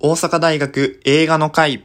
[0.00, 1.84] 大阪大学映画の会。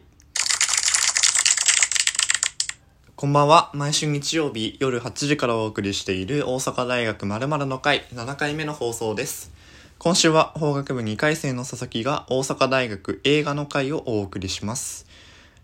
[3.15, 3.69] こんばんは。
[3.75, 9.51] 毎週日曜日夜8時からお送りしている大阪大学〇〇の会7回目の放送です。
[9.99, 15.05] 今週は法学部2回生の佐々木が大阪大学映画の会をお送りします。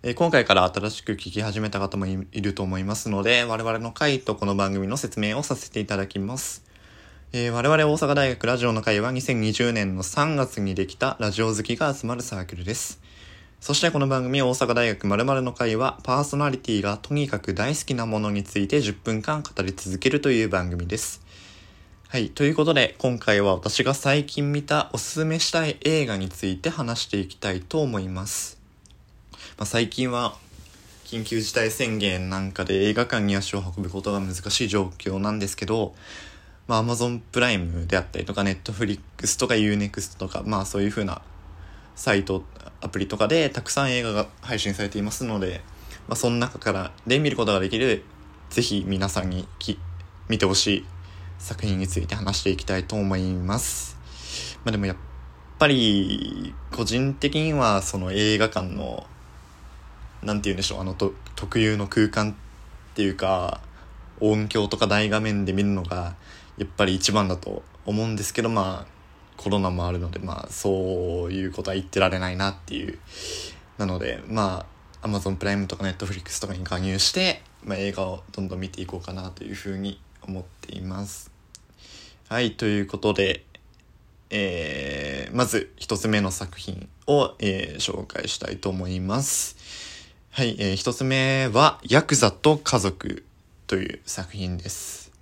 [0.03, 6.63] えー今回から新しく聞き始めた方もいいると思いますので、我々の会とこの番組の説明をさせていただきます。
[7.33, 13.01] えー我々大阪大学ラジオの会は2020年の3月にできたラジオ好きが集まるサークルです。
[13.59, 21.21] そしてこの番組大阪大学〇〇の会はパーソナリティがとにかく大好きなものについて10分間語り続けるという番組です。
[22.07, 22.29] はい。
[22.29, 28.59] ということで、今回は私が最近見たおすすめしたい映画について話していきたいと思います。
[29.57, 30.37] まあ、最近は
[31.05, 35.93] 緊急事態宣言なんかで映画館に足を運ぶことが難しい状況なんですけど、
[36.67, 41.21] まあ、Amazon プライムであったりとか、Netflix とか Unext とか、まあそういう風な
[41.95, 42.43] サイト、
[42.81, 45.61] アプリとかでたくさん映画が配信されていますので、
[46.07, 48.03] まあその中からで見ることができる、
[48.49, 49.79] ぜひ皆さんにき
[50.27, 50.85] 見てほしい
[51.37, 53.97] 作品について話していきたいと思います。
[54.63, 54.95] まあでもやっ
[55.59, 59.05] ぱり、個人的にはその映画館の、
[60.23, 63.61] なんて言うんでしょう、あのと特有の空間っていうか、
[64.19, 66.15] 音響とか大画面で見るのが
[66.57, 68.95] やっぱり一番だと思うんですけどまあ
[69.37, 72.99] コロナもあるのでまあそういうことは言ってられないなっていう。
[73.77, 74.65] なのでま
[75.01, 81.31] あ Amazon プライムとか Netflix とかに加入して、まあ、映画をどんどん見ていこうかなというふうに思っています。
[82.27, 83.43] はいということで
[84.29, 89.57] えーまず一つ目の作品を、えー紹介したいと思います。
[90.31, 93.25] はい、えー一つ目はヤクザと家族
[93.67, 95.14] という作品です。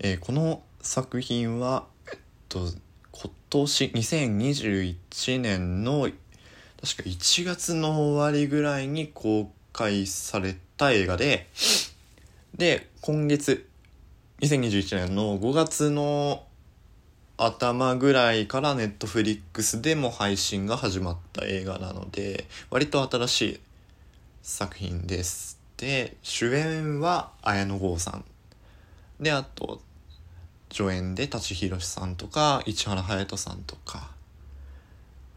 [0.00, 2.18] えーこの作品は、えっ
[2.48, 2.60] と、
[3.10, 6.16] 今年2021年の確か
[7.02, 11.48] 1月の終わりぐらいに公開された映画で、
[12.56, 13.68] で、今月、
[14.40, 16.44] 2021年の5月の
[17.36, 23.60] 頭ぐらいからネットフリックスでも配信が始まった映画なので、割と新しい
[24.42, 25.58] 作品です。
[25.76, 28.24] で、主演は綾野剛さん。
[29.20, 29.80] で、あと、
[30.70, 34.10] 助演で舘ひろしさんとか、市原隼人さんとか、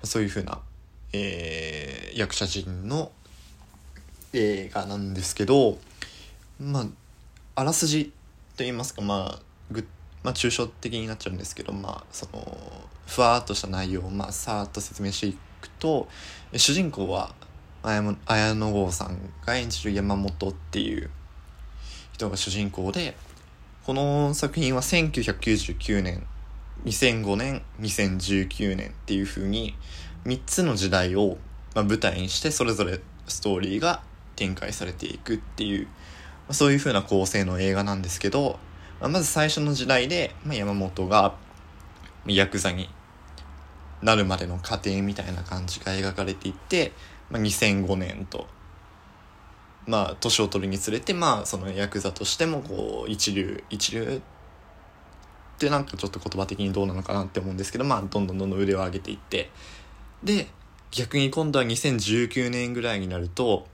[0.04, 0.60] そういう風な、
[1.14, 3.12] えー役者陣の
[4.34, 5.78] 映画なんですけど、
[6.60, 6.86] まあ、
[7.56, 8.12] あらすじと
[8.60, 9.40] 言いますか、まあ、
[9.72, 9.88] ぐ
[10.24, 12.58] まあ、抽象的になっちゃうんですけど、まあ、その、
[13.08, 16.08] ふわっとした内容を、まあ、さーっと説明していくと、
[16.56, 17.34] 主人公は、
[17.84, 21.10] 綾綾野剛さんが演じる山本っていう
[22.14, 23.16] 人が主人公で
[23.92, 26.26] この作品は1999年
[26.86, 29.76] 2005年2019年っていう風に
[30.24, 31.38] 3つの時代を
[31.76, 34.02] ま舞台にしてそれぞれストーリーが
[34.38, 35.90] 展開されていくっていう
[36.48, 38.60] まそういう風な構成の映画なんですけど
[39.02, 41.36] まず最初の時代でま山本が
[42.26, 42.88] ヤクザに
[44.02, 46.94] なるまでの過程みたいな感じが描かれていって、
[47.30, 48.48] ま、2005年と
[49.88, 59.50] まあ年を取るにつれてまあそのヤクザとしてもこう一流一流ってなんかちょっと言葉的にどうなのかなって思うんですけどまあどんどんどんどん腕を上げていって。
[60.24, 60.48] で
[60.92, 63.66] 逆に今度は2019年ぐらいになると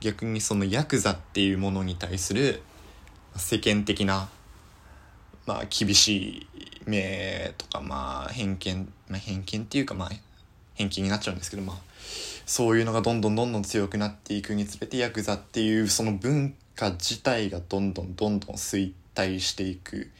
[0.00, 2.62] 逆にそのヤクザっていうものに対する
[3.36, 4.28] 世間的な
[5.46, 6.46] まあ厳しい
[6.86, 10.10] 目とかまあ偏見、まあ、偏見っていうかまあ
[10.74, 11.76] 偏見になっちゃうんですけどまあ
[12.46, 20.10] そういうのがどんどんどんどん強くなっていくにつれてヤクザっていうその文化自体がどんどんどんどん衰退していく、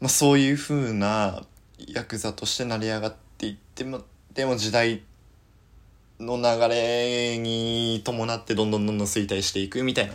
[0.00, 1.42] まあ、そういう風な
[1.88, 4.02] ヤクザとして成り上がっていっても
[4.34, 5.02] でも時代
[6.20, 10.14] の流れに伴ってどんどんどんどん衰退していくみたいな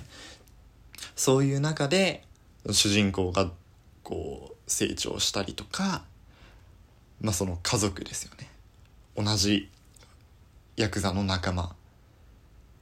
[1.16, 2.24] そういう中で
[2.72, 3.52] 主人公が
[4.04, 6.04] こう成長したりとか
[7.22, 8.50] まあその家族ですよね。
[9.16, 9.70] 同じ
[10.78, 11.74] ヤクザの仲間。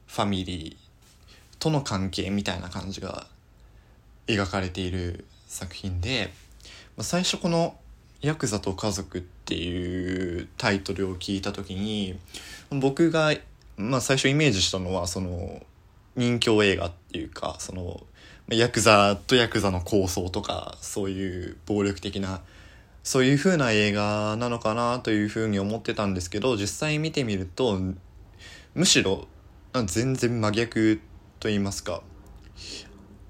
[0.08, 3.26] ファミリーとの関係みたいな感じが
[4.26, 6.32] 描かれている作品で、
[6.96, 7.76] まあ、最初この
[8.20, 12.18] 「ヤクザと家族」っていうタイトルを聞いた時に
[12.70, 13.32] 僕が、
[13.76, 15.64] まあ、最初イメージしたのはその
[16.16, 18.04] 人気映画っていうかその
[18.48, 22.40] ヤクザとヤクザの抗争とかそういう暴力的な
[23.04, 27.78] そういう風な映画なのかなという風に思ってたんですけど実際見てみると
[28.74, 29.28] むしろ
[29.86, 31.00] 全然真逆
[31.38, 32.02] と言いますか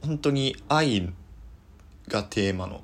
[0.00, 1.12] 本当に愛
[2.06, 2.82] がテーマの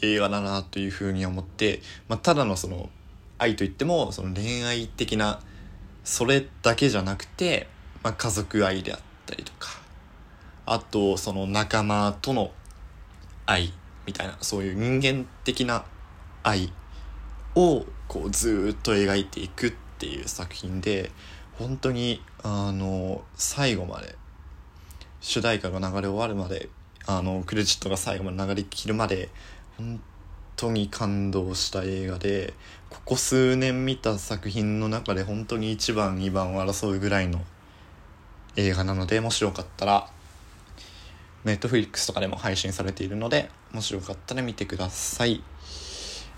[0.00, 2.88] 映画だなという風に思って、まあ、ただのその
[3.36, 5.40] 愛といってもその恋愛的な
[6.02, 7.68] それだけじゃなくて、
[8.02, 9.68] まあ、家族愛であったりとか
[10.64, 12.52] あとその仲間との
[13.44, 13.74] 愛
[14.06, 15.84] みたいなそういう人間的な
[16.46, 16.72] 愛
[17.56, 21.10] をこうずっと描いていくっていう作品で
[21.58, 24.14] 本当にあの最後まで
[25.20, 26.68] 主題歌が流れ終わるまで
[27.06, 29.28] あのクレジットが最後まで流れきるまで
[29.76, 30.00] 本
[30.54, 32.54] 当に感動した映画で
[32.90, 37.40] ここ数年見た作品の中で本当に1番2番を争うぐらいの
[38.54, 40.08] 映画なのでもしよかったら
[41.44, 45.42] ネットフリックスとかでも配信されているのでもしよかったら見てください。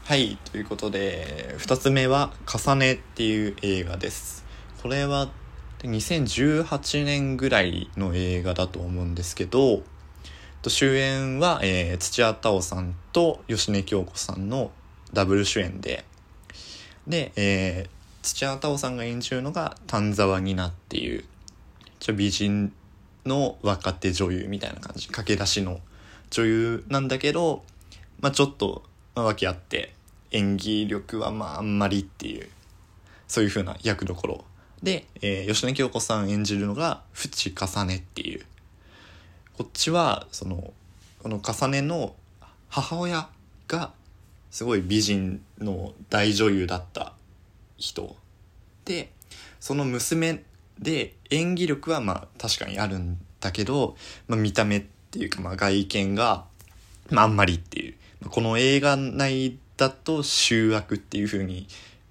[0.09, 4.43] はいということで2つ目は「重ね」っていう映画です。
[4.83, 5.29] これは
[5.81, 9.83] 2018年ぐらいの映画だと思うんですけど
[10.67, 14.71] 主演は、えー、土屋太鳳さんと芳根京子さんの
[15.13, 16.07] ダブル主演で
[17.07, 17.89] で、えー、
[18.23, 21.25] 土屋太鳳さんが演じるのが丹沢になっていう
[22.01, 22.73] ちょ美人
[23.27, 25.81] の若手女優みたいな感じ駆け出しの
[26.31, 27.63] 女優なんだけど、
[28.21, 28.85] まあ、ちょっと、
[29.15, 29.98] まあ、訳あって
[30.31, 32.49] 演技力はまああんまりっていう
[33.27, 34.45] そういう風な役どころ。
[34.83, 38.45] で、えー、吉根京子さん演じるのが淵重ねっていう。
[39.57, 40.73] こっちはその
[41.23, 42.15] この重ねの
[42.69, 43.29] 母親
[43.67, 43.93] が
[44.51, 47.13] すごい美人の大女優だった
[47.77, 48.17] 人。
[48.85, 49.13] で
[49.61, 50.43] その娘
[50.79, 53.97] で演技力はまあ確かにあるんだけど、
[54.27, 56.45] まあ、見た目っていうかまあ外見が、
[57.11, 57.95] まあ、あんまりっていう。
[58.31, 61.67] この映画内だと醜悪っていう風に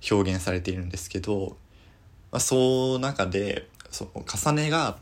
[0.09, 1.57] 表現されているんですけど、
[2.31, 2.55] まあ、そ
[2.93, 4.97] の中でその重ねが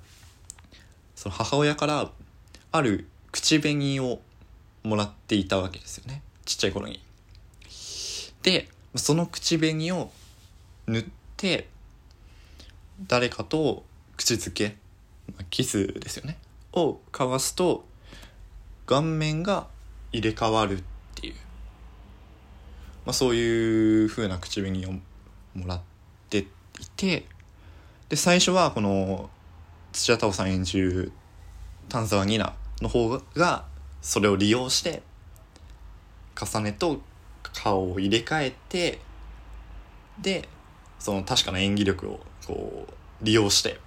[1.15, 2.11] その母親から
[2.71, 4.19] ある口紅を
[4.83, 6.21] もらっていたわけですよね。
[6.43, 7.01] ちっちゃい頃に。
[8.43, 10.11] でその口紅を
[10.87, 11.05] 塗っ
[11.37, 11.67] て
[13.07, 13.83] 誰かと
[14.17, 14.75] 口づけ
[15.37, 16.37] まキスですよね。
[16.73, 17.85] を交わすと
[18.85, 19.67] 顔面が
[20.11, 20.83] 入れ替わるっ
[21.15, 21.35] ていう、
[23.05, 24.91] まあ、そういう風な口紅を
[25.57, 25.81] もらっ
[26.29, 26.45] てい
[26.95, 27.25] て
[28.09, 29.29] で最初はこの
[29.91, 31.11] 土屋太鳳さん演じる
[31.87, 33.65] 丹沢ニナの方が
[34.01, 35.01] それを利用して
[36.35, 37.01] 重ねと
[37.53, 38.99] 顔を入れ替えて
[40.21, 40.49] で
[40.99, 43.79] その確かな演技力をこう利用して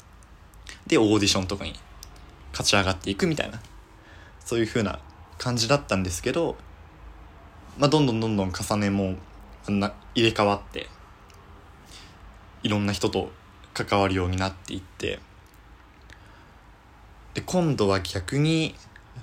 [0.87, 1.75] でオーディションとかに
[2.53, 3.61] 勝ち上がっていくみたいな
[4.45, 5.01] そういう風な
[5.37, 6.57] 感じだったんですけど、
[7.79, 9.15] まあ、どんどんどんどん重ねも
[9.69, 10.89] な入れ替わって
[12.63, 13.31] いろんな人と
[13.73, 15.21] 関わるようになっていって。
[17.35, 18.75] で今度は逆に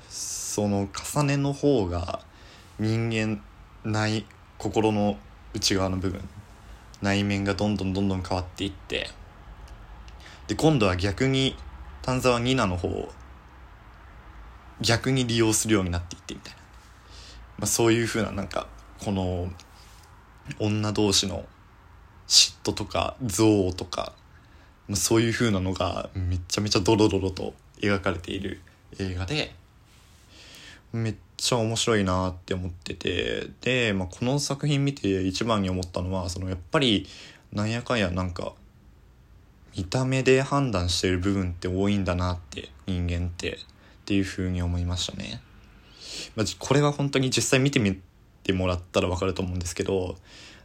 [0.09, 2.21] その重ねの方が
[2.79, 3.41] 人間
[3.83, 4.25] ない
[4.57, 5.17] 心の
[5.53, 6.21] 内側の部分
[7.01, 9.09] 内面がどんどんどんどん変わっていって。
[10.47, 11.57] で今度は逆に
[12.03, 13.11] 丹沢ニナの方を
[14.79, 16.59] 逆に利用するようになっていってみたいな、
[17.57, 18.67] まあ、そういうふうななんか
[19.03, 19.49] この
[20.59, 21.45] 女同士の
[22.27, 24.13] 嫉妬とか憎悪とか、
[24.87, 28.61] まあ、そういうふうなのがめちゃめちゃドロドロと描かれている
[28.99, 29.53] 映画で
[30.93, 37.07] めっちゃ面白いなって思っててで、まあ、この作品見て一番に思ったのはそのやっぱり
[37.51, 38.53] なんやかんやなんか
[39.77, 43.57] 見た目で判断してる部分って多いんだなって人間ってっ
[44.05, 45.41] ていう風に思いましたね。
[46.36, 48.00] まあ、これは本当に実際見てみ
[48.43, 50.15] てもらったら分かると思うんですけど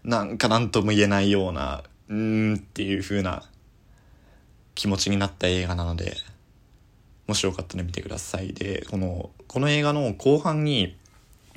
[0.04, 3.45] なんか何とも言えないようなうーんっていう風な
[4.75, 6.16] 気持ちになった映画なので
[7.26, 8.52] もしよかったら見てください。
[8.52, 10.97] でこのこの映画の後半に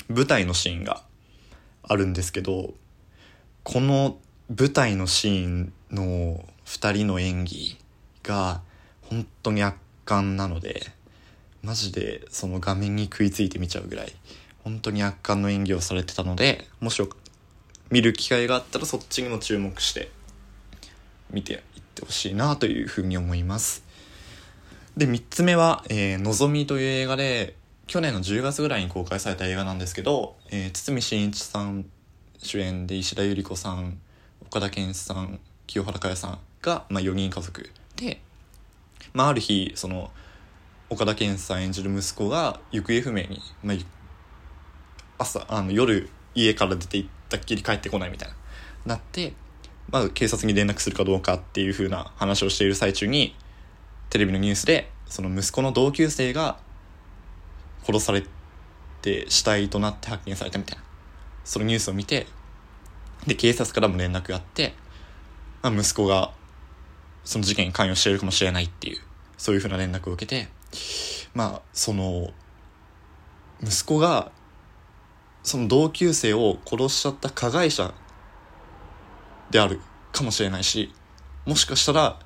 [0.09, 1.01] 舞台のシーンが
[1.81, 2.73] あるんですけど
[3.63, 4.17] この
[4.55, 7.77] 舞台のシーンの2人の演技
[8.21, 8.61] が
[9.09, 10.91] 本当に圧巻なので
[11.63, 14.13] マジでその画面に食いついて見ちゃうぐらい
[14.63, 17.01] 本当に圧巻の演技をされてたのでもし
[17.89, 20.09] 見る機会があったらそっちにも注目して
[21.31, 23.83] 見ていってほしいなというふうに思います。
[24.95, 27.55] で、3つ目は、えー、のぞみという映画で、
[27.87, 31.85] 去年の10月ぐらいに公開された映画なんですけど、えー、堤真一さん
[32.37, 33.99] 主演で石田ゆり子さん、
[34.41, 38.21] 岡田健さん、清原果耶さんが、まあ、4人家族で、
[39.13, 40.11] まあ、ある日、その、
[40.89, 43.77] 岡田健さん演じる息子が行方不明に、まあ、
[45.17, 48.35] 朝、あの、夜、家から出て行ったっきり帰ってこないみたいな、
[48.85, 49.33] なって、
[49.89, 53.35] まあ、警察に連絡するかどうかっていう風な話をしている最中に、
[54.13, 56.59] テレビのニュースでその息子の同級生が
[57.83, 58.23] 殺され
[59.01, 60.83] て死体となって発見されたみたいな。
[61.43, 62.27] そのニュースを見て
[63.25, 64.75] で警察からも連絡があって、
[65.63, 66.31] まあ、息子が
[67.23, 69.01] その事件に関与しているかもしれないっていう
[69.37, 70.47] そういうふうな連絡を受けて
[71.33, 72.29] まあその
[73.61, 74.31] 息子が
[75.43, 77.93] その同級生を殺しちゃった加害者
[79.51, 79.79] である
[80.11, 80.93] かもしれないし
[81.45, 82.19] もしかしたら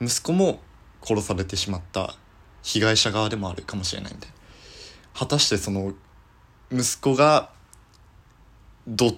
[0.00, 0.60] 息子も
[1.02, 2.16] 殺されてしまった
[2.62, 4.34] 被害者側でもあるかもしれないんで。
[5.14, 5.92] 果たしてその
[6.72, 7.50] 息子が
[8.86, 9.14] ど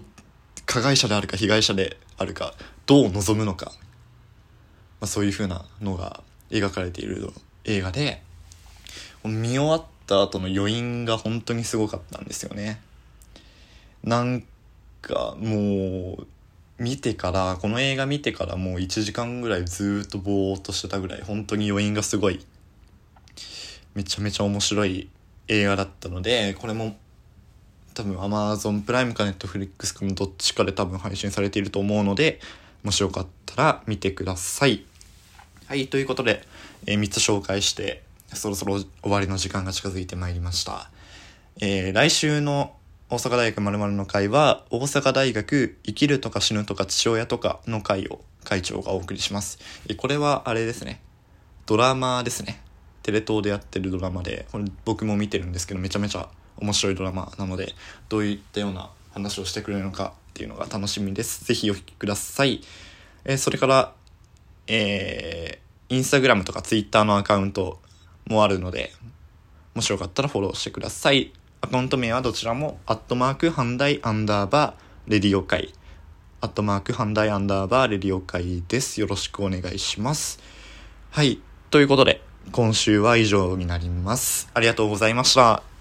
[0.66, 2.52] 加害者であるか被害者であるか
[2.84, 3.72] どう望むのか、
[5.00, 7.30] まあ、そういうふうなのが描かれている
[7.64, 8.22] 映画で
[9.28, 12.80] 見終わった後の余韻が本当にすごかったんですよね。
[14.02, 14.44] なん
[15.02, 16.26] かもう
[16.78, 22.44] 見てからこの映画見てからもう1時間ぐらいずっとぼーっとしてたぐらい本当に余韻がすごい
[23.94, 25.08] めちゃめちゃ面白い
[25.48, 26.96] 映画だったのでこれも
[27.94, 32.40] 多分 Amazon プライムか Netflix かのどっちかで多分配信されていると思うので
[32.82, 34.84] もしよかったら見てください。
[35.66, 36.44] はいということで、
[36.84, 38.02] えー、3つ紹介して
[38.32, 40.90] そろそろ終わりの時間が近づいてまいりました、
[41.60, 42.76] えー、来週の
[43.08, 49.60] 大阪大学まるの会は、大阪大学生きるとか死ぬとか父親とかの会を会長がお送りします。
[49.96, 51.00] これはあれですね。
[51.66, 52.60] ドラマですね。
[53.04, 57.76] テレ東でやってるドラマで、これ僕も見てるんですけど、めちゃめちゃ面白いドラマなので、
[58.08, 61.44] どういったような話をしてくれるのかっていうのが楽しみです。
[61.44, 62.60] ぜひお聞きください。
[63.24, 63.92] えー、それから、
[64.66, 67.78] えー、インスタグラムとかツイッターのアカウント
[68.26, 68.92] もあるので、
[69.74, 71.32] もしよかったらフォローしてください。
[71.60, 75.72] アカウント名はどちらも、アットマーク、ハンダイアンダーバー、レディオ会。
[76.40, 79.00] アットマーク、ハンダイアンダーバー、レディオ会です。
[79.00, 80.38] よろしくお願いします。
[81.10, 81.40] はい。
[81.70, 84.48] ということで、今週は以上になります。
[84.54, 85.75] ありがとうございました。